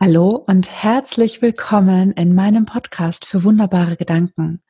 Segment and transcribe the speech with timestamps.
[0.00, 4.62] Hallo und herzlich willkommen in meinem Podcast für wunderbare Gedanken.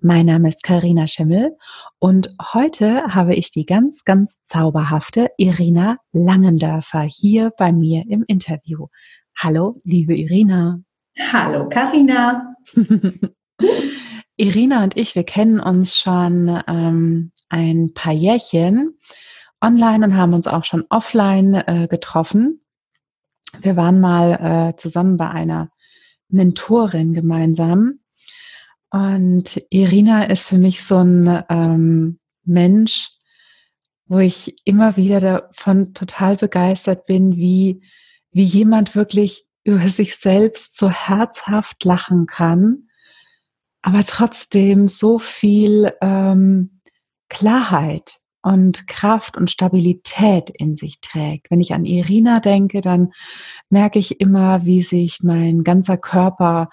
[0.00, 1.56] Mein Name ist Karina Schimmel
[1.98, 8.88] und heute habe ich die ganz, ganz zauberhafte Irina Langendörfer hier bei mir im Interview.
[9.34, 10.80] Hallo, liebe Irina.
[11.18, 12.54] Hallo, Karina.
[14.36, 18.98] Irina und ich, wir kennen uns schon ähm, ein paar Jährchen
[19.62, 22.60] online und haben uns auch schon offline äh, getroffen.
[23.60, 25.70] Wir waren mal äh, zusammen bei einer
[26.28, 28.00] Mentorin gemeinsam.
[28.90, 33.10] Und Irina ist für mich so ein ähm, Mensch,
[34.06, 37.82] wo ich immer wieder davon total begeistert bin, wie,
[38.30, 42.88] wie jemand wirklich über sich selbst so herzhaft lachen kann,
[43.82, 46.80] aber trotzdem so viel ähm,
[47.28, 51.50] Klarheit und Kraft und Stabilität in sich trägt.
[51.50, 53.12] Wenn ich an Irina denke, dann
[53.70, 56.68] merke ich immer, wie sich mein ganzer Körper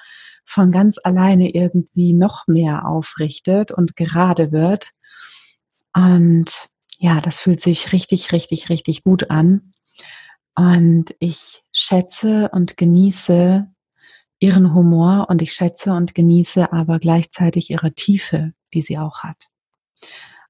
[0.45, 4.91] von ganz alleine irgendwie noch mehr aufrichtet und gerade wird.
[5.95, 6.67] Und
[6.99, 9.73] ja, das fühlt sich richtig, richtig, richtig gut an.
[10.53, 13.67] Und ich schätze und genieße
[14.37, 19.49] ihren Humor und ich schätze und genieße aber gleichzeitig ihre Tiefe, die sie auch hat.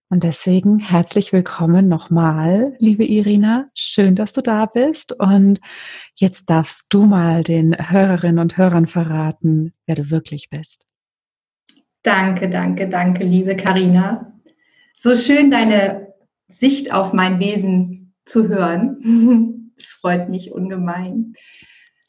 [0.09, 3.69] Und deswegen herzlich willkommen nochmal, liebe Irina.
[3.73, 5.13] Schön, dass du da bist.
[5.13, 5.59] Und
[6.15, 10.87] jetzt darfst du mal den Hörerinnen und Hörern verraten, wer du wirklich bist.
[12.03, 14.33] Danke, danke, danke, liebe Karina.
[14.97, 16.13] So schön deine
[16.47, 19.59] Sicht auf mein Wesen zu hören.
[19.75, 21.33] Es freut mich ungemein.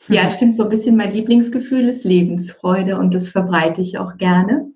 [0.08, 4.73] Ja, stimmt, so ein bisschen mein Lieblingsgefühl ist Lebensfreude und das verbreite ich auch gerne.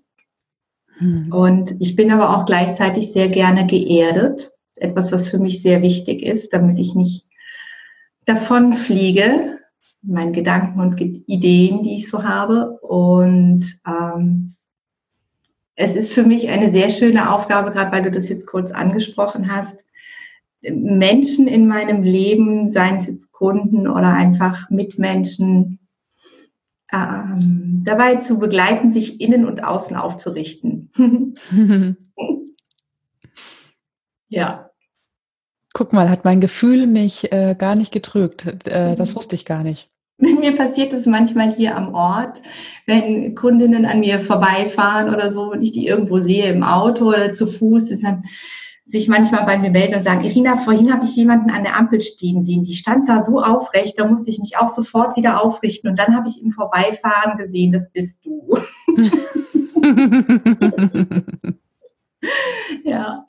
[1.01, 1.33] Mhm.
[1.33, 4.53] Und ich bin aber auch gleichzeitig sehr gerne geerdet.
[4.77, 7.25] Etwas, was für mich sehr wichtig ist, damit ich nicht
[8.25, 9.59] davon fliege,
[10.03, 12.79] meinen Gedanken und Ideen, die ich so habe.
[12.81, 14.55] Und ähm,
[15.75, 19.53] es ist für mich eine sehr schöne Aufgabe, gerade weil du das jetzt kurz angesprochen
[19.53, 19.87] hast,
[20.61, 25.78] Menschen in meinem Leben, seien es jetzt Kunden oder einfach Mitmenschen,
[26.93, 30.91] ähm, dabei zu begleiten, sich innen und außen aufzurichten.
[34.29, 34.71] ja.
[35.75, 38.67] Guck mal, hat mein Gefühl mich äh, gar nicht getrügt.
[38.67, 39.91] Äh, das wusste ich gar nicht.
[40.19, 42.43] Mir passiert es manchmal hier am Ort,
[42.87, 47.33] wenn Kundinnen an mir vorbeifahren oder so und ich die irgendwo sehe im Auto oder
[47.35, 48.25] zu Fuß, ist dann
[48.89, 52.01] sich manchmal bei mir melden und sagen, Irina, vorhin habe ich jemanden an der Ampel
[52.01, 55.91] stehen sehen, die stand da so aufrecht, da musste ich mich auch sofort wieder aufrichten
[55.91, 58.57] und dann habe ich im Vorbeifahren gesehen, das bist du.
[62.85, 63.27] ja.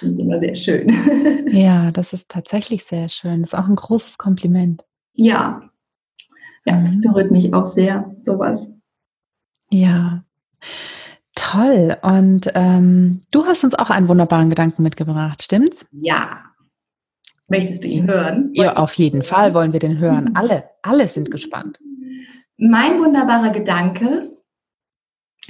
[0.00, 0.92] Das ist immer sehr schön.
[1.50, 3.40] Ja, das ist tatsächlich sehr schön.
[3.40, 4.84] Das ist auch ein großes Kompliment.
[5.14, 5.62] Ja.
[6.66, 7.00] Ja, es mhm.
[7.00, 8.68] berührt mich auch sehr, sowas.
[9.70, 10.24] Ja.
[11.50, 11.96] Toll.
[12.02, 15.86] Und ähm, du hast uns auch einen wunderbaren Gedanken mitgebracht, stimmt's?
[15.92, 16.44] Ja.
[17.48, 18.50] Möchtest du ihn hören?
[18.52, 20.36] Ja, auf jeden Fall wollen wir den hören.
[20.36, 21.78] Alle, alle sind gespannt.
[22.58, 24.30] Mein wunderbarer Gedanke,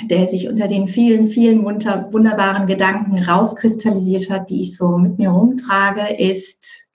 [0.05, 5.31] der sich unter den vielen, vielen wunderbaren Gedanken rauskristallisiert hat, die ich so mit mir
[5.31, 6.87] rumtrage, ist,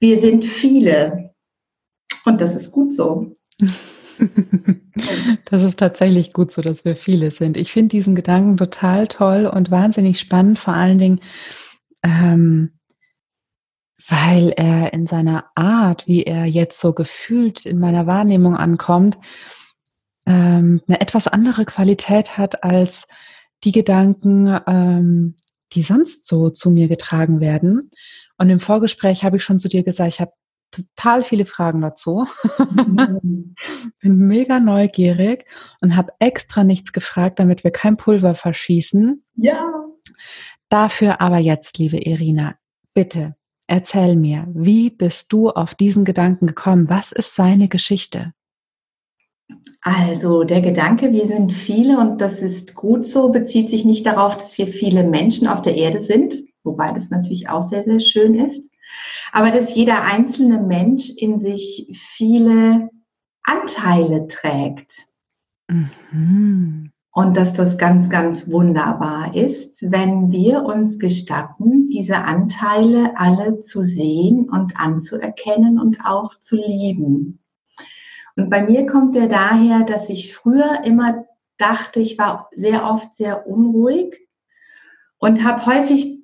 [0.00, 1.34] wir sind viele.
[2.24, 3.34] Und das ist gut so.
[5.44, 7.56] Das ist tatsächlich gut so, dass wir viele sind.
[7.56, 11.20] Ich finde diesen Gedanken total toll und wahnsinnig spannend, vor allen Dingen,
[12.02, 12.78] ähm,
[14.08, 19.18] weil er in seiner Art, wie er jetzt so gefühlt in meiner Wahrnehmung ankommt,
[20.26, 23.06] ähm, eine etwas andere Qualität hat als
[23.64, 25.34] die Gedanken, ähm,
[25.72, 27.90] die sonst so zu mir getragen werden.
[28.36, 30.32] Und im Vorgespräch habe ich schon zu dir gesagt, ich habe
[30.70, 32.26] total viele Fragen dazu.
[32.58, 33.54] Mhm.
[34.00, 35.46] Bin mega neugierig
[35.80, 39.24] und habe extra nichts gefragt, damit wir kein Pulver verschießen.
[39.36, 39.70] Ja.
[40.68, 42.56] Dafür aber jetzt, liebe Irina,
[42.94, 43.36] bitte
[43.68, 46.88] erzähl mir, wie bist du auf diesen Gedanken gekommen?
[46.88, 48.32] Was ist seine Geschichte?
[49.82, 54.36] Also der Gedanke, wir sind viele und das ist gut so, bezieht sich nicht darauf,
[54.36, 58.34] dass wir viele Menschen auf der Erde sind, wobei das natürlich auch sehr, sehr schön
[58.34, 58.67] ist,
[59.32, 62.90] aber dass jeder einzelne Mensch in sich viele
[63.44, 65.06] Anteile trägt.
[65.68, 66.90] Mhm.
[67.12, 73.82] Und dass das ganz, ganz wunderbar ist, wenn wir uns gestatten, diese Anteile alle zu
[73.82, 77.40] sehen und anzuerkennen und auch zu lieben.
[78.36, 81.24] Und bei mir kommt er daher, dass ich früher immer
[81.56, 84.28] dachte, ich war sehr oft sehr unruhig
[85.18, 86.17] und habe häufig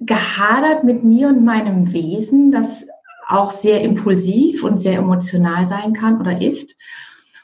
[0.00, 2.86] gehadert mit mir und meinem Wesen, das
[3.26, 6.76] auch sehr impulsiv und sehr emotional sein kann oder ist.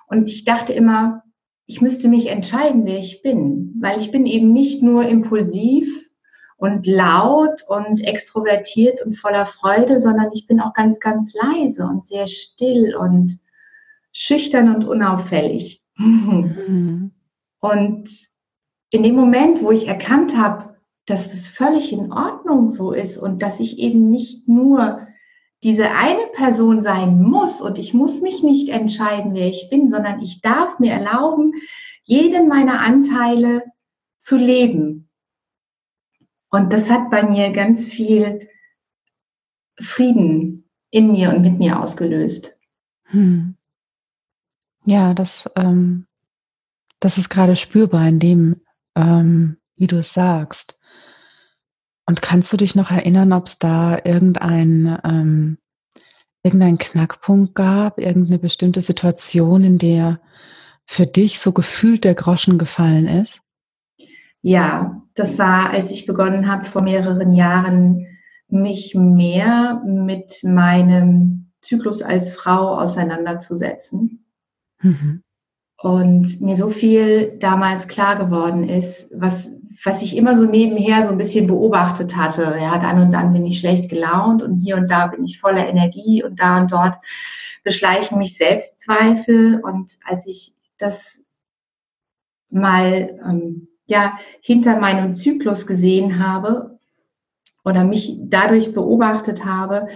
[0.06, 1.22] Und ich dachte immer,
[1.66, 6.04] ich müsste mich entscheiden, wer ich bin, weil ich bin eben nicht nur impulsiv
[6.56, 12.06] und laut und extrovertiert und voller Freude, sondern ich bin auch ganz, ganz leise und
[12.06, 13.38] sehr still und
[14.12, 15.82] schüchtern und unauffällig.
[15.96, 17.12] Mhm.
[17.60, 18.08] Und
[18.90, 20.73] in dem Moment, wo ich erkannt habe,
[21.06, 25.06] dass das völlig in Ordnung so ist und dass ich eben nicht nur
[25.62, 30.20] diese eine Person sein muss und ich muss mich nicht entscheiden, wer ich bin, sondern
[30.20, 31.54] ich darf mir erlauben,
[32.04, 33.62] jeden meiner Anteile
[34.18, 35.08] zu leben.
[36.50, 38.48] Und das hat bei mir ganz viel
[39.80, 42.54] Frieden in mir und mit mir ausgelöst.
[43.04, 43.56] Hm.
[44.84, 46.06] Ja, das, ähm,
[47.00, 48.60] das ist gerade spürbar in dem,
[48.94, 50.78] ähm, wie du es sagst.
[52.06, 55.58] Und kannst du dich noch erinnern, ob es da irgendein, ähm,
[56.42, 60.20] irgendeinen Knackpunkt gab, irgendeine bestimmte Situation, in der
[60.84, 63.40] für dich so gefühlt der Groschen gefallen ist?
[64.42, 68.06] Ja, das war, als ich begonnen habe, vor mehreren Jahren
[68.48, 74.26] mich mehr mit meinem Zyklus als Frau auseinanderzusetzen.
[74.82, 75.22] Mhm.
[75.78, 79.52] Und mir so viel damals klar geworden ist, was
[79.84, 82.56] was ich immer so nebenher so ein bisschen beobachtet hatte.
[82.58, 85.68] Ja, dann und dann bin ich schlecht gelaunt und hier und da bin ich voller
[85.68, 86.96] Energie und da und dort
[87.62, 89.60] beschleichen mich Selbstzweifel.
[89.60, 91.20] Und als ich das
[92.48, 96.78] mal ähm, ja hinter meinem Zyklus gesehen habe
[97.62, 99.88] oder mich dadurch beobachtet habe,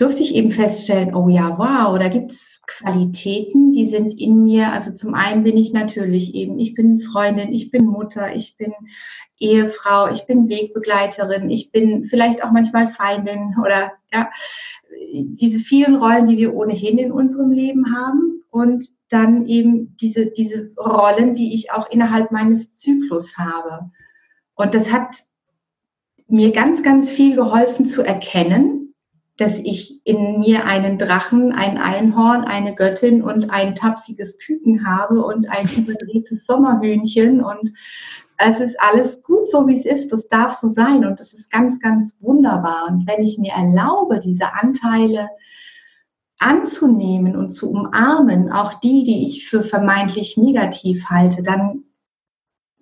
[0.00, 4.72] durfte ich eben feststellen, oh ja, wow, da gibt es Qualitäten, die sind in mir.
[4.72, 8.72] Also zum einen bin ich natürlich eben, ich bin Freundin, ich bin Mutter, ich bin
[9.38, 14.30] Ehefrau, ich bin Wegbegleiterin, ich bin vielleicht auch manchmal Feindin oder ja,
[15.12, 20.70] diese vielen Rollen, die wir ohnehin in unserem Leben haben und dann eben diese, diese
[20.78, 23.90] Rollen, die ich auch innerhalb meines Zyklus habe.
[24.54, 25.24] Und das hat
[26.26, 28.79] mir ganz, ganz viel geholfen zu erkennen,
[29.40, 35.24] dass ich in mir einen Drachen, ein Einhorn, eine Göttin und ein tapsiges Küken habe
[35.24, 37.72] und ein überdrehtes Sommerhühnchen und
[38.36, 40.12] es ist alles gut so, wie es ist.
[40.12, 42.88] Das darf so sein und das ist ganz, ganz wunderbar.
[42.88, 45.28] Und wenn ich mir erlaube, diese Anteile
[46.38, 51.84] anzunehmen und zu umarmen, auch die, die ich für vermeintlich negativ halte, dann,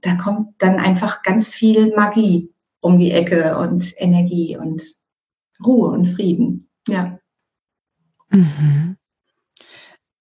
[0.03, 4.98] dann kommt dann einfach ganz viel Magie um die Ecke und Energie und
[5.65, 6.69] Ruhe und Frieden.
[6.87, 7.19] Ja.
[8.31, 8.97] Mhm.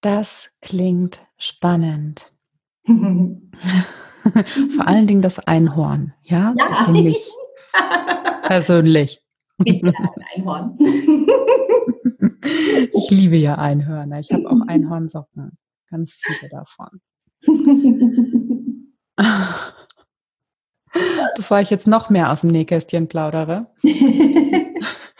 [0.00, 2.32] Das klingt spannend.
[2.86, 6.54] Vor allen Dingen das Einhorn, ja?
[6.56, 6.86] ja.
[6.86, 7.30] So mich
[8.42, 9.22] persönlich.
[9.64, 10.78] Ich bin ein Einhorn.
[12.92, 14.20] ich liebe ja Einhörner.
[14.20, 15.58] Ich habe auch Einhornsocken.
[15.90, 17.00] Ganz viele davon.
[21.36, 23.72] Bevor ich jetzt noch mehr aus dem Nähkästchen plaudere.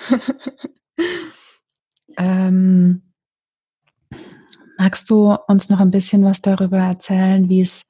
[2.16, 3.02] ähm,
[4.78, 7.84] magst du uns noch ein bisschen was darüber erzählen, wie es,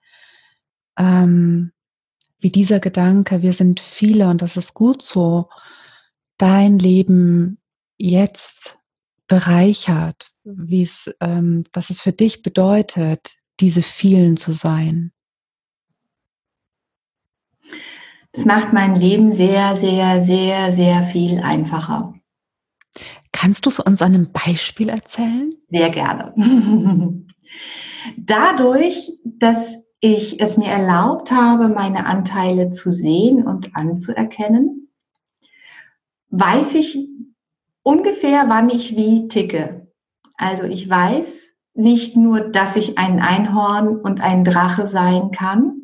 [0.99, 1.73] ähm,
[2.41, 5.49] wie dieser Gedanke, wir sind viele und das ist gut so,
[6.39, 7.59] dein Leben
[7.99, 8.79] jetzt
[9.27, 15.13] bereichert, wie es, ähm, was es für dich bedeutet, diese vielen zu sein?
[18.33, 22.15] Es macht mein Leben sehr, sehr, sehr, sehr viel einfacher.
[23.41, 25.55] Kannst du es uns an einem Beispiel erzählen?
[25.71, 26.35] Sehr gerne.
[28.17, 34.89] Dadurch, dass ich es mir erlaubt habe, meine Anteile zu sehen und anzuerkennen,
[36.31, 36.99] weiß ich
[37.85, 39.87] ungefähr, wann ich wie ticke.
[40.35, 45.83] Also ich weiß nicht nur, dass ich ein Einhorn und ein Drache sein kann,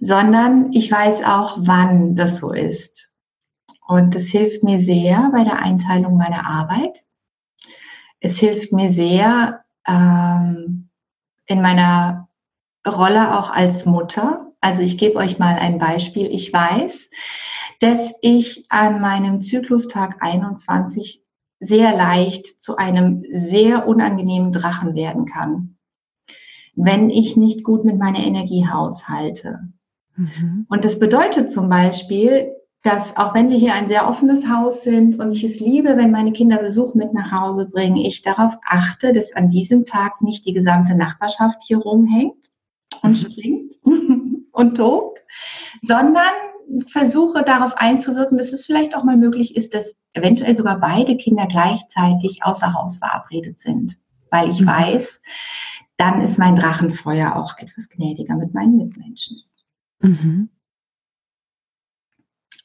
[0.00, 3.07] sondern ich weiß auch, wann das so ist.
[3.88, 7.04] Und das hilft mir sehr bei der Einteilung meiner Arbeit.
[8.20, 10.90] Es hilft mir sehr ähm,
[11.46, 12.28] in meiner
[12.86, 14.52] Rolle auch als Mutter.
[14.60, 16.26] Also ich gebe euch mal ein Beispiel.
[16.26, 17.10] Ich weiß,
[17.80, 21.24] dass ich an meinem Zyklustag 21
[21.58, 25.78] sehr leicht zu einem sehr unangenehmen Drachen werden kann
[26.80, 29.58] wenn ich nicht gut mit meiner Energie haushalte.
[30.14, 30.64] Mhm.
[30.68, 35.18] Und das bedeutet zum Beispiel, dass auch wenn wir hier ein sehr offenes Haus sind
[35.18, 39.12] und ich es liebe, wenn meine Kinder Besuch mit nach Hause bringen, ich darauf achte,
[39.12, 42.46] dass an diesem Tag nicht die gesamte Nachbarschaft hier rumhängt
[43.02, 43.16] und mhm.
[43.16, 43.74] springt
[44.52, 45.20] und tobt,
[45.82, 46.32] sondern
[46.86, 51.46] versuche darauf einzuwirken, dass es vielleicht auch mal möglich ist, dass eventuell sogar beide Kinder
[51.46, 53.98] gleichzeitig außer Haus verabredet sind.
[54.30, 54.66] Weil ich mhm.
[54.66, 55.20] weiß,
[55.96, 59.38] dann ist mein Drachenfeuer auch etwas gnädiger mit meinen Mitmenschen.
[60.00, 60.50] Mhm.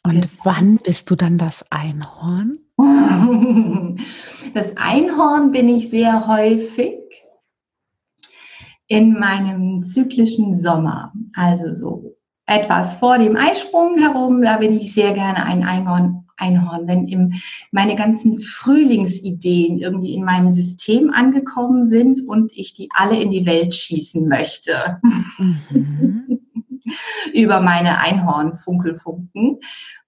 [0.06, 2.60] Und wann bist du dann das Einhorn?
[4.54, 7.00] Das Einhorn bin ich sehr häufig
[8.88, 11.12] in meinem zyklischen Sommer.
[11.34, 16.20] Also so etwas vor dem Eisprung herum, da bin ich sehr gerne ein Einhorn.
[16.36, 17.34] Einhorn, wenn im,
[17.72, 23.46] meine ganzen Frühlingsideen irgendwie in meinem System angekommen sind und ich die alle in die
[23.46, 25.00] Welt schießen möchte.
[25.70, 26.43] Mhm.
[27.34, 29.60] Über meine Einhorn-Funkelfunken.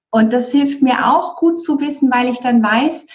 [0.09, 3.05] Und das hilft mir auch gut zu wissen, weil ich dann weiß,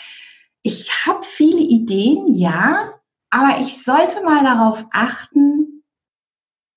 [0.62, 2.92] ich habe viele Ideen, ja,
[3.30, 5.82] aber ich sollte mal darauf achten,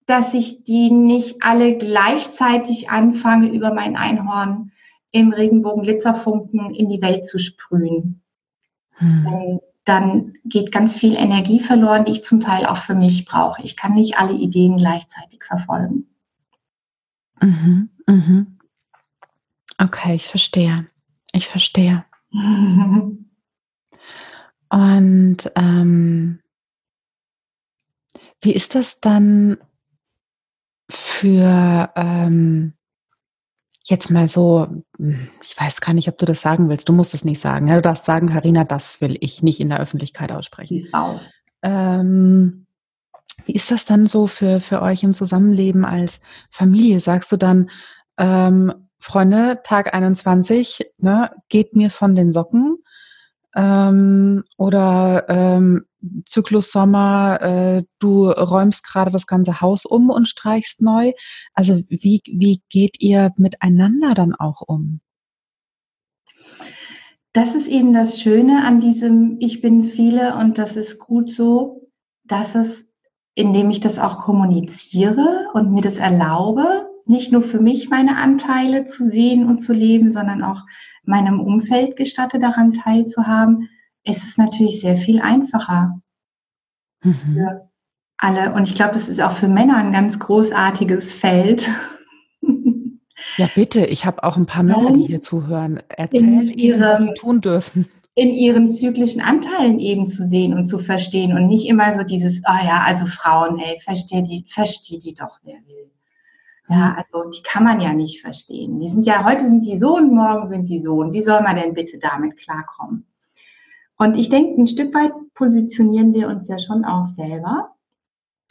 [0.05, 4.71] dass ich die nicht alle gleichzeitig anfange, über mein Einhorn
[5.11, 8.21] im Regenbogen Glitzerfunken in die Welt zu sprühen.
[8.95, 9.59] Hm.
[9.85, 13.61] Dann geht ganz viel Energie verloren, die ich zum Teil auch für mich brauche.
[13.61, 16.07] Ich kann nicht alle Ideen gleichzeitig verfolgen.
[17.43, 18.57] Mhm, mhm.
[19.77, 20.87] Okay, ich verstehe.
[21.33, 22.05] Ich verstehe.
[24.69, 26.39] Und ähm,
[28.41, 29.57] wie ist das dann
[30.89, 32.73] für ähm,
[33.83, 37.25] jetzt mal so, ich weiß gar nicht, ob du das sagen willst, du musst es
[37.25, 37.67] nicht sagen.
[37.67, 40.75] Du darfst sagen, Karina, das will ich nicht in der Öffentlichkeit aussprechen.
[40.75, 41.29] Wie ist aus?
[41.61, 42.62] Ähm,
[43.45, 46.19] wie ist das dann so für, für euch im Zusammenleben als
[46.49, 46.99] Familie?
[46.99, 47.69] Sagst du dann,
[48.17, 52.77] ähm, Freunde, Tag 21, ne, geht mir von den Socken.
[53.55, 55.85] Ähm, oder ähm,
[56.25, 61.11] Zyklus Sommer, äh, du räumst gerade das ganze Haus um und streichst neu.
[61.53, 65.01] Also wie, wie geht ihr miteinander dann auch um?
[67.33, 71.89] Das ist eben das Schöne an diesem Ich bin viele und das ist gut so,
[72.23, 72.87] dass es,
[73.35, 78.85] indem ich das auch kommuniziere und mir das erlaube, nicht nur für mich meine Anteile
[78.85, 80.61] zu sehen und zu leben, sondern auch
[81.03, 83.69] meinem Umfeld gestatte, daran teilzuhaben,
[84.05, 85.99] ist es natürlich sehr viel einfacher
[87.03, 87.13] mhm.
[87.13, 87.69] für
[88.17, 88.53] alle.
[88.53, 91.69] Und ich glaube, das ist auch für Männer ein ganz großartiges Feld.
[93.37, 95.81] Ja, bitte, ich habe auch ein paar Männer, die hier zuhören.
[95.89, 100.77] Erzähl ihnen, was sie tun dürfen in ihren zyklischen Anteilen eben zu sehen und zu
[100.77, 105.15] verstehen und nicht immer so dieses, oh ja, also Frauen, hey, versteh die, versteh die
[105.15, 105.91] doch, wer will.
[106.69, 108.79] Ja, also die kann man ja nicht verstehen.
[108.79, 110.93] Die sind ja, heute sind die so und morgen sind die so.
[110.95, 113.05] Und wie soll man denn bitte damit klarkommen?
[113.97, 117.75] Und ich denke, ein Stück weit positionieren wir uns ja schon auch selber.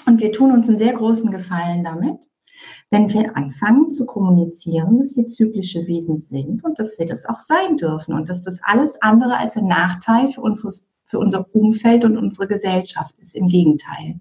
[0.07, 2.28] Und wir tun uns einen sehr großen Gefallen damit,
[2.90, 7.38] wenn wir anfangen zu kommunizieren, dass wir zyklische Wesen sind und dass wir das auch
[7.38, 12.04] sein dürfen und dass das alles andere als ein Nachteil für, unseres, für unser Umfeld
[12.04, 13.35] und unsere Gesellschaft ist.
[13.35, 14.21] Im Gegenteil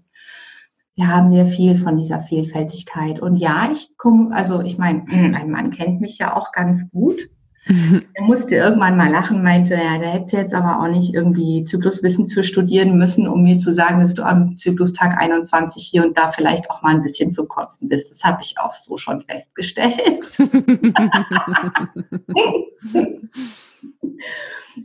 [0.94, 3.20] wir haben sehr viel von dieser Vielfältigkeit.
[3.20, 7.30] Und ja, ich komme, also ich meine, ein Mann kennt mich ja auch ganz gut.
[8.14, 12.28] Er musste irgendwann mal lachen, meinte, ja, da hätte jetzt aber auch nicht irgendwie Zykluswissen
[12.28, 16.30] für studieren müssen, um mir zu sagen, dass du am Zyklustag 21 hier und da
[16.30, 18.10] vielleicht auch mal ein bisschen zu kotzen bist.
[18.10, 20.38] Das habe ich auch so schon festgestellt.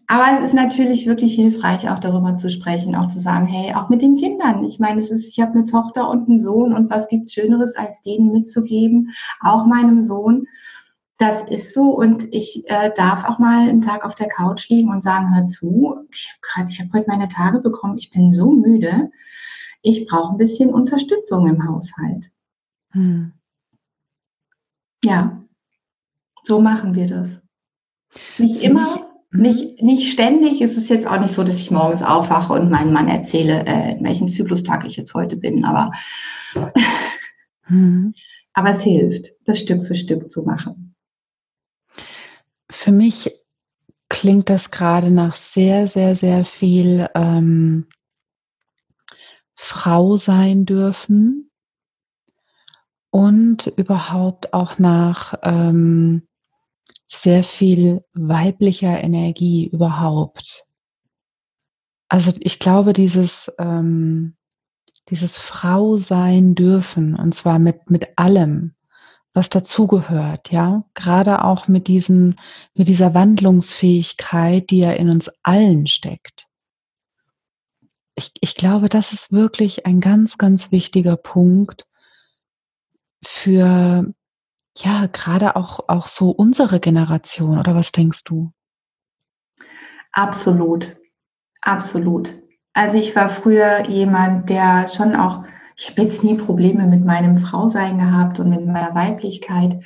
[0.08, 3.90] Aber es ist natürlich wirklich hilfreich, auch darüber zu sprechen, auch zu sagen, hey, auch
[3.90, 4.64] mit den Kindern.
[4.66, 7.76] Ich meine, es ist, ich habe eine Tochter und einen Sohn und was gibt's Schöneres,
[7.76, 10.48] als denen mitzugeben, auch meinem Sohn.
[11.18, 14.90] Das ist so und ich äh, darf auch mal einen Tag auf der Couch liegen
[14.90, 18.34] und sagen, hör zu, ich habe gerade, ich habe heute meine Tage bekommen, ich bin
[18.34, 19.10] so müde,
[19.82, 22.30] ich brauche ein bisschen Unterstützung im Haushalt.
[22.92, 23.34] Hm.
[25.04, 25.44] Ja,
[26.44, 27.30] so machen wir das.
[28.38, 29.42] Nicht immer, Mhm.
[29.42, 30.62] Nicht, nicht ständig.
[30.62, 33.94] Es ist jetzt auch nicht so, dass ich morgens aufwache und meinem Mann erzähle, äh,
[33.94, 35.92] in welchem Zyklustag ich jetzt heute bin, aber,
[37.68, 38.14] mhm.
[38.54, 40.87] aber es hilft, das Stück für Stück zu machen.
[42.70, 43.32] Für mich
[44.10, 47.88] klingt das gerade nach sehr, sehr, sehr viel ähm,
[49.56, 51.52] Frau sein dürfen
[53.10, 56.28] und überhaupt auch nach ähm,
[57.08, 60.68] sehr viel weiblicher Energie überhaupt.
[62.10, 64.36] Also ich glaube, dieses, ähm,
[65.10, 68.76] dieses Frau sein dürfen, und zwar mit, mit allem,
[69.38, 72.36] was dazugehört, ja, gerade auch mit diesen,
[72.74, 76.48] mit dieser Wandlungsfähigkeit, die ja in uns allen steckt.
[78.16, 81.86] Ich, ich glaube, das ist wirklich ein ganz, ganz wichtiger Punkt
[83.24, 84.12] für
[84.80, 88.52] ja, gerade auch, auch so unsere Generation, oder was denkst du?
[90.12, 90.98] Absolut,
[91.62, 92.36] absolut.
[92.74, 95.44] Also ich war früher jemand, der schon auch,
[95.78, 99.84] ich habe jetzt nie Probleme mit meinem Frausein gehabt und mit meiner Weiblichkeit.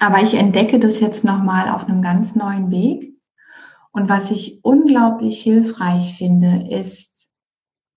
[0.00, 3.14] Aber ich entdecke das jetzt nochmal auf einem ganz neuen Weg.
[3.92, 7.30] Und was ich unglaublich hilfreich finde, ist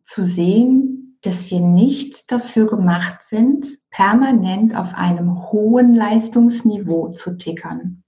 [0.03, 8.03] zu sehen, dass wir nicht dafür gemacht sind, permanent auf einem hohen Leistungsniveau zu tickern.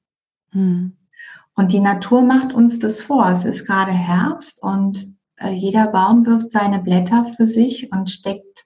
[0.51, 0.95] Hm.
[1.55, 3.27] Und die Natur macht uns das vor.
[3.31, 5.16] Es ist gerade Herbst und
[5.49, 8.65] jeder Baum wirft seine Blätter für sich und steckt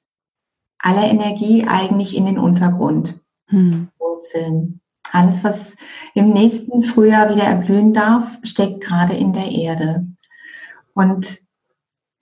[0.80, 3.20] alle Energie eigentlich in den Untergrund.
[3.48, 3.90] Hm.
[4.00, 4.82] Wurzeln.
[5.12, 5.76] Alles, was
[6.14, 10.08] im nächsten Frühjahr wieder erblühen darf, steckt gerade in der Erde.
[10.94, 11.40] Und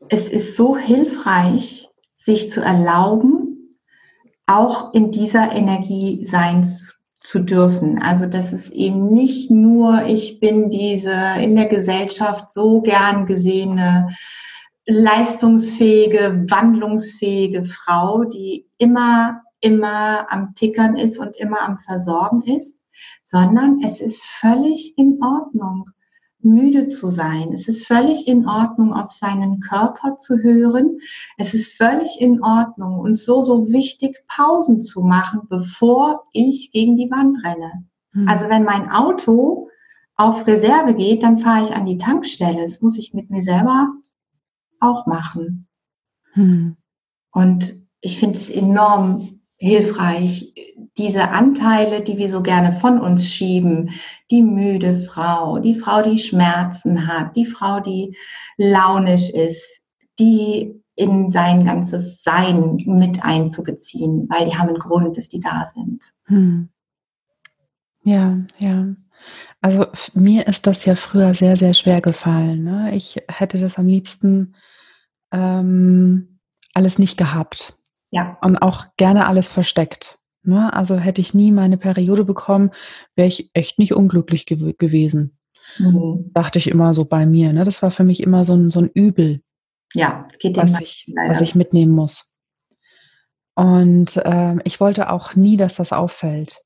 [0.09, 3.69] es ist so hilfreich, sich zu erlauben,
[4.47, 6.98] auch in dieser Energie sein zu
[7.39, 8.01] dürfen.
[8.01, 14.09] Also dass es eben nicht nur, ich bin diese in der Gesellschaft so gern gesehene,
[14.85, 22.77] leistungsfähige, wandlungsfähige Frau, die immer, immer am Tickern ist und immer am Versorgen ist,
[23.23, 25.91] sondern es ist völlig in Ordnung,
[26.41, 27.51] müde zu sein.
[27.53, 30.99] Es ist völlig in Ordnung, auf seinen Körper zu hören.
[31.37, 36.95] Es ist völlig in Ordnung und so, so wichtig, Pausen zu machen, bevor ich gegen
[36.95, 37.85] die Wand renne.
[38.13, 38.27] Hm.
[38.27, 39.69] Also wenn mein Auto
[40.15, 42.61] auf Reserve geht, dann fahre ich an die Tankstelle.
[42.61, 43.89] Das muss ich mit mir selber
[44.79, 45.67] auch machen.
[46.33, 46.77] Hm.
[47.31, 50.53] Und ich finde es enorm hilfreich,
[50.97, 53.91] diese Anteile, die wir so gerne von uns schieben,
[54.31, 58.15] die müde Frau, die Frau, die Schmerzen hat, die Frau, die
[58.57, 59.81] launisch ist,
[60.17, 65.65] die in sein ganzes Sein mit einzubeziehen, weil die haben einen Grund, dass die da
[65.65, 66.03] sind.
[66.25, 66.69] Hm.
[68.03, 68.87] Ja, ja.
[69.61, 72.63] Also mir ist das ja früher sehr, sehr schwer gefallen.
[72.63, 72.95] Ne?
[72.95, 74.55] Ich hätte das am liebsten
[75.33, 76.39] ähm,
[76.73, 77.78] alles nicht gehabt.
[78.11, 78.37] Ja.
[78.41, 80.19] Und auch gerne alles versteckt.
[80.43, 80.73] Ne?
[80.73, 82.71] Also hätte ich nie meine Periode bekommen,
[83.15, 85.37] wäre ich echt nicht unglücklich gew gewesen.
[85.77, 86.31] Mhm.
[86.33, 87.53] Dachte ich immer so bei mir.
[87.53, 87.63] Ne?
[87.63, 89.41] Das war für mich immer so ein, so ein Übel.
[89.93, 92.31] Ja, geht was ich, was ich mitnehmen muss.
[93.55, 96.61] Und äh, ich wollte auch nie, dass das auffällt.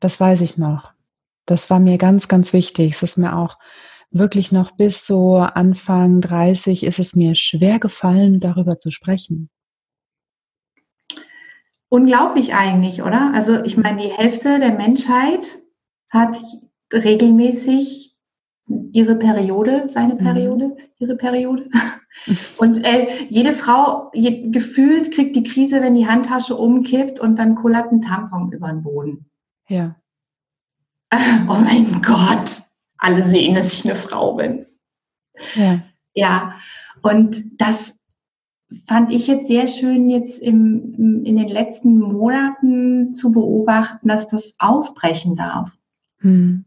[0.00, 0.92] Das weiß ich noch.
[1.46, 2.94] Das war mir ganz, ganz wichtig.
[2.94, 3.58] Es ist mir auch
[4.10, 9.50] wirklich noch bis so Anfang 30 ist es mir schwer gefallen, darüber zu sprechen.
[11.88, 13.32] Unglaublich eigentlich, oder?
[13.34, 15.58] Also ich meine, die Hälfte der Menschheit
[16.10, 16.36] hat
[16.92, 18.16] regelmäßig
[18.92, 20.18] ihre Periode, seine mhm.
[20.18, 21.70] Periode, ihre Periode.
[22.58, 27.54] Und äh, jede Frau je, gefühlt kriegt die Krise, wenn die Handtasche umkippt und dann
[27.54, 29.30] kullert ein Tampon über den Boden.
[29.68, 29.96] Ja.
[31.48, 32.62] Oh mein Gott,
[32.98, 34.66] alle sehen, dass ich eine Frau bin.
[35.54, 35.80] Ja.
[36.12, 36.54] Ja.
[37.00, 37.97] Und das
[38.86, 44.54] fand ich jetzt sehr schön, jetzt im, in den letzten Monaten zu beobachten, dass das
[44.58, 45.70] aufbrechen darf.
[46.18, 46.64] Hm.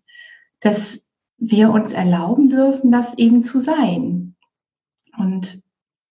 [0.62, 1.06] Dass
[1.38, 4.36] wir uns erlauben dürfen, das eben zu sein.
[5.18, 5.62] Und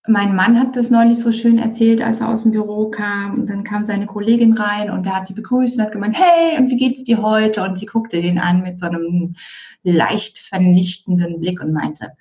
[0.07, 3.41] mein Mann hat das neulich so schön erzählt, als er aus dem Büro kam.
[3.41, 6.59] Und dann kam seine Kollegin rein und er hat die begrüßt und hat gemeint, hey,
[6.59, 7.63] und wie geht's dir heute?
[7.63, 9.37] Und sie guckte den an mit so einem
[9.83, 12.13] leicht vernichtenden Blick und meinte,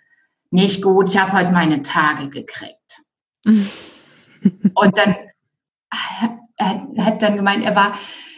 [0.51, 3.03] nicht gut, ich habe heute meine Tage gekriegt.
[3.45, 5.15] Und dann
[6.59, 7.95] er, hat dann gemeint, er war,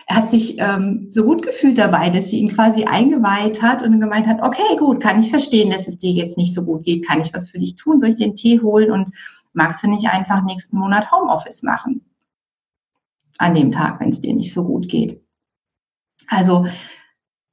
[0.07, 3.99] er hat sich ähm, so gut gefühlt dabei, dass sie ihn quasi eingeweiht hat und
[3.99, 7.05] gemeint hat, okay, gut, kann ich verstehen, dass es dir jetzt nicht so gut geht,
[7.05, 9.15] kann ich was für dich tun, soll ich den Tee holen und
[9.53, 12.01] magst du nicht einfach nächsten Monat Homeoffice machen?
[13.37, 15.23] An dem Tag, wenn es dir nicht so gut geht.
[16.27, 16.67] Also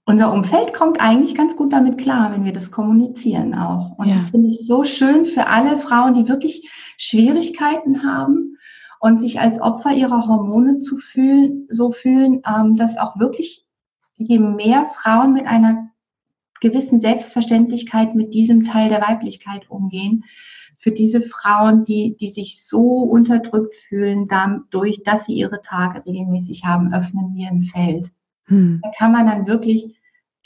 [0.08, 3.98] unser Umfeld kommt eigentlich ganz gut damit klar, wenn wir das kommunizieren auch.
[3.98, 4.14] Und ja.
[4.14, 8.56] das finde ich so schön für alle Frauen, die wirklich Schwierigkeiten haben
[9.00, 13.66] und sich als Opfer ihrer Hormone zu fühlen, so fühlen, ähm, dass auch wirklich
[14.16, 15.90] je mehr Frauen mit einer
[16.62, 20.24] gewissen Selbstverständlichkeit mit diesem Teil der Weiblichkeit umgehen,
[20.78, 26.64] für diese Frauen, die, die sich so unterdrückt fühlen, dadurch, dass sie ihre Tage regelmäßig
[26.64, 28.10] haben, öffnen wir ein Feld.
[28.44, 28.80] Hm.
[28.82, 29.97] Da kann man dann wirklich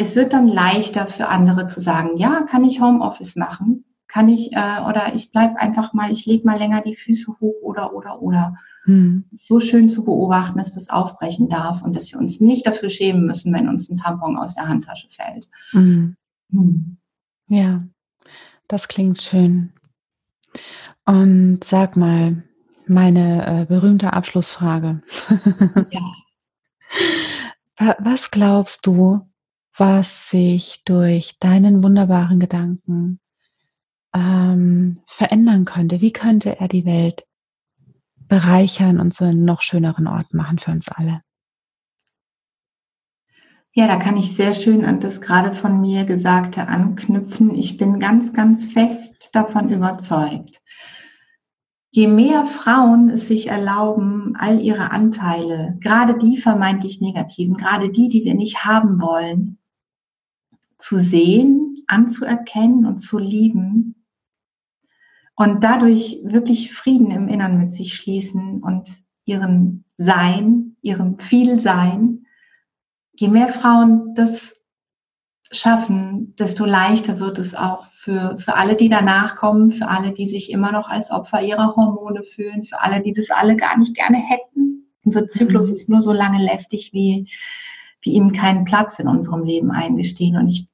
[0.02, 3.84] es wird dann leichter für andere zu sagen, ja, kann ich Homeoffice machen?
[4.08, 7.62] Kann ich, äh, oder ich bleibe einfach mal, ich lege mal länger die Füße hoch
[7.62, 8.56] oder, oder, oder.
[8.84, 9.24] Hm.
[9.30, 13.26] So schön zu beobachten, dass das aufbrechen darf und dass wir uns nicht dafür schämen
[13.26, 15.48] müssen, wenn uns ein Tampon aus der Handtasche fällt.
[15.70, 16.16] Hm.
[16.50, 16.96] Hm.
[17.48, 17.84] Ja,
[18.66, 19.72] das klingt schön.
[21.06, 22.42] Und sag mal,
[22.86, 24.98] meine äh, berühmte Abschlussfrage.
[25.90, 26.00] ja.
[27.98, 29.31] Was glaubst du,
[29.76, 33.20] was sich durch deinen wunderbaren Gedanken
[34.14, 36.00] ähm, verändern könnte?
[36.00, 37.24] Wie könnte er die Welt
[38.28, 41.22] bereichern und zu einem noch schöneren Ort machen für uns alle?
[43.74, 47.54] Ja, da kann ich sehr schön an das gerade von mir Gesagte anknüpfen.
[47.54, 50.61] Ich bin ganz, ganz fest davon überzeugt.
[51.90, 58.08] Je mehr Frauen es sich erlauben, all ihre Anteile, gerade die vermeintlich negativen, gerade die,
[58.08, 59.58] die wir nicht haben wollen,
[60.82, 64.06] zu sehen, anzuerkennen und zu lieben
[65.34, 68.88] und dadurch wirklich Frieden im Innern mit sich schließen und
[69.24, 72.22] ihren Sein, ihrem Vielsein
[73.14, 74.56] je mehr Frauen das
[75.50, 80.26] schaffen, desto leichter wird es auch für, für alle, die danach kommen, für alle, die
[80.26, 83.94] sich immer noch als Opfer ihrer Hormone fühlen, für alle, die das alle gar nicht
[83.94, 84.92] gerne hätten.
[85.04, 85.76] Unser Zyklus mhm.
[85.76, 87.28] ist nur so lange lästig, wie,
[88.00, 90.36] wie ihm keinen Platz in unserem Leben eingestehen.
[90.36, 90.68] Und ich,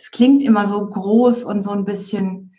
[0.00, 2.54] das klingt immer so groß und so ein bisschen,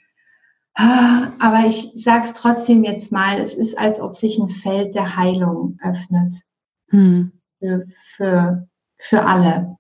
[0.75, 4.95] ah, aber ich sage es trotzdem jetzt mal, es ist, als ob sich ein Feld
[4.95, 6.37] der Heilung öffnet.
[7.59, 8.67] Für, für
[9.01, 9.77] für alle,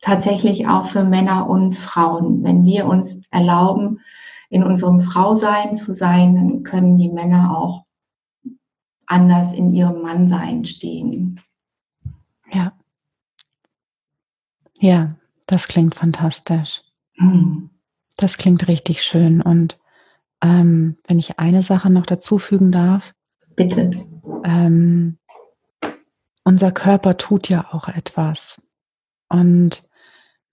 [0.00, 2.42] tatsächlich auch für Männer und Frauen.
[2.42, 4.00] Wenn wir uns erlauben,
[4.50, 7.84] in unserem Frausein zu sein, dann können die Männer auch
[9.06, 11.40] anders in ihrem Mannsein stehen.
[12.52, 12.72] Ja.
[14.80, 15.14] Ja,
[15.46, 16.82] das klingt fantastisch.
[17.16, 17.70] Hm.
[18.16, 19.42] Das klingt richtig schön.
[19.42, 19.78] Und
[20.42, 23.14] ähm, wenn ich eine Sache noch dazu fügen darf.
[23.56, 23.90] Bitte.
[24.44, 25.18] Ähm,
[26.44, 28.62] unser Körper tut ja auch etwas.
[29.28, 29.88] Und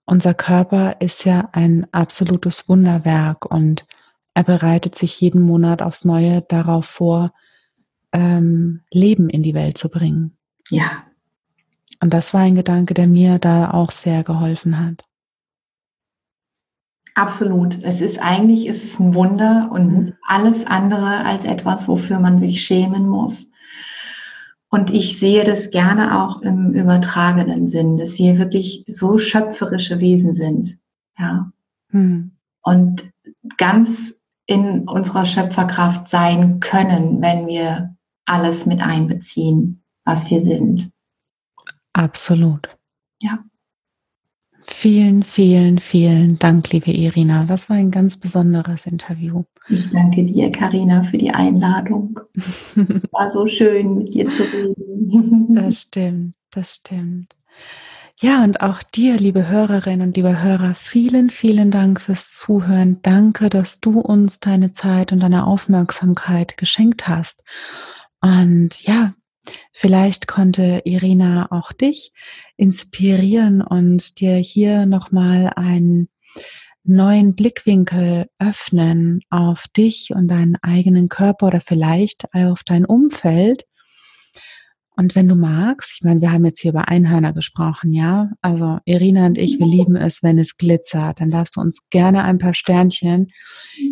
[0.06, 3.86] unser Körper ist ja ein absolutes Wunderwerk und
[4.34, 7.32] er bereitet sich jeden Monat aufs Neue darauf vor,
[8.12, 10.36] ähm, Leben in die Welt zu bringen.
[10.70, 11.04] Ja.
[12.00, 15.02] Und das war ein Gedanke, der mir da auch sehr geholfen hat.
[17.14, 17.82] Absolut.
[17.82, 20.12] Es ist eigentlich, es ist ein Wunder und mhm.
[20.26, 23.48] alles andere als etwas, wofür man sich schämen muss.
[24.70, 30.32] Und ich sehe das gerne auch im übertragenen Sinn, dass wir wirklich so schöpferische Wesen
[30.32, 30.78] sind.
[31.18, 31.52] Ja.
[31.90, 32.30] Hm.
[32.62, 33.12] Und
[33.58, 34.14] ganz
[34.46, 37.94] in unserer Schöpferkraft sein können, wenn wir
[38.24, 40.90] alles mit einbeziehen, was wir sind.
[41.92, 42.74] Absolut.
[43.20, 43.44] Ja.
[44.66, 47.44] Vielen, vielen, vielen Dank, liebe Irina.
[47.44, 49.44] Das war ein ganz besonderes Interview.
[49.68, 52.18] Ich danke dir, Karina, für die Einladung.
[53.12, 55.54] War so schön, mit dir zu reden.
[55.54, 57.36] Das stimmt, das stimmt.
[58.20, 63.00] Ja, und auch dir, liebe Hörerinnen und liebe Hörer, vielen, vielen Dank fürs Zuhören.
[63.02, 67.42] Danke, dass du uns deine Zeit und deine Aufmerksamkeit geschenkt hast.
[68.20, 69.14] Und ja,
[69.72, 72.12] Vielleicht konnte Irina auch dich
[72.56, 76.08] inspirieren und dir hier nochmal einen
[76.84, 83.64] neuen Blickwinkel öffnen auf dich und deinen eigenen Körper oder vielleicht auf dein Umfeld
[84.94, 88.30] und wenn du magst, ich meine, wir haben jetzt hier über Einhörner gesprochen, ja?
[88.42, 91.20] Also Irina und ich, wir lieben es, wenn es glitzert.
[91.20, 93.28] Dann darfst du uns gerne ein paar Sternchen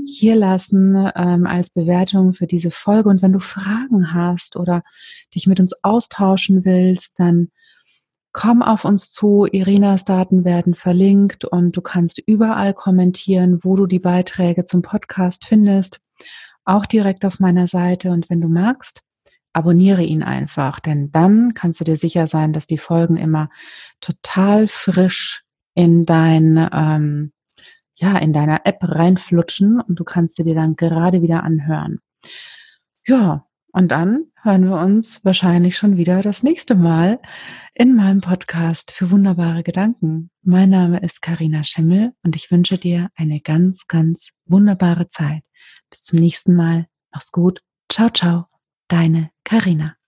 [0.07, 3.09] hier lassen ähm, als Bewertung für diese Folge.
[3.09, 4.83] Und wenn du Fragen hast oder
[5.35, 7.49] dich mit uns austauschen willst, dann
[8.33, 9.47] komm auf uns zu.
[9.51, 15.47] Irinas Daten werden verlinkt und du kannst überall kommentieren, wo du die Beiträge zum Podcast
[15.47, 16.01] findest.
[16.67, 18.11] Auch direkt auf meiner Seite.
[18.11, 19.03] Und wenn du magst,
[19.53, 23.51] abonniere ihn einfach, denn dann kannst du dir sicher sein, dass die Folgen immer
[24.01, 27.33] total frisch in dein, ähm,
[27.95, 31.99] ja, in deiner App reinflutschen und du kannst sie dir dann gerade wieder anhören.
[33.07, 37.21] Ja, und dann hören wir uns wahrscheinlich schon wieder das nächste Mal
[37.75, 40.31] in meinem Podcast für wunderbare Gedanken.
[40.43, 45.43] Mein Name ist Karina Schimmel und ich wünsche dir eine ganz, ganz wunderbare Zeit.
[45.89, 46.87] Bis zum nächsten Mal.
[47.13, 47.63] Mach's gut.
[47.89, 48.50] Ciao, ciao.
[48.91, 50.00] Deine Karina.